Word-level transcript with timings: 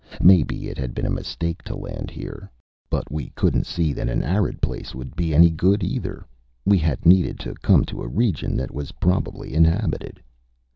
Maybe 0.19 0.67
it 0.67 0.79
had 0.79 0.95
been 0.95 1.05
a 1.05 1.11
mistake 1.11 1.61
to 1.65 1.75
land 1.75 2.09
here. 2.09 2.49
But 2.89 3.11
we 3.11 3.29
couldn't 3.35 3.67
see 3.67 3.93
that 3.93 4.09
an 4.09 4.23
arid 4.23 4.59
place 4.59 4.95
would 4.95 5.15
be 5.15 5.31
any 5.31 5.51
good 5.51 5.83
either. 5.83 6.25
We 6.65 6.79
had 6.79 7.05
needed 7.05 7.37
to 7.41 7.53
come 7.61 7.85
to 7.85 8.01
a 8.01 8.07
region 8.07 8.57
that 8.57 8.71
was 8.73 8.93
probably 8.93 9.53
inhabited. 9.53 10.19